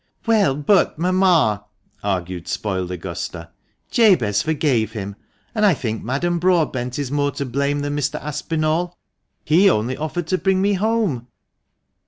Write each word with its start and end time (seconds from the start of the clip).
"Well, 0.25 0.55
but, 0.55 0.97
mamma," 0.97 1.63
argued 2.01 2.47
spoiled 2.47 2.89
Augusta," 2.89 3.51
Jabez 3.91 4.41
forgave 4.41 4.93
him; 4.93 5.15
and 5.53 5.63
I 5.63 5.75
think 5.75 6.01
Madame 6.01 6.39
Broadbent 6.39 6.97
is 6.97 7.11
more 7.11 7.29
to 7.33 7.45
blame 7.45 7.81
than 7.81 7.95
Mr. 7.95 8.15
Aspinall— 8.19 8.97
he 9.45 9.69
only 9.69 9.95
offered 9.95 10.25
to 10.29 10.39
bring 10.39 10.59
me 10.59 10.73
home." 10.73 11.27